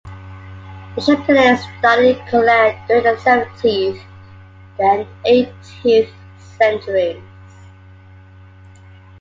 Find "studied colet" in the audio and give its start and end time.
1.77-2.75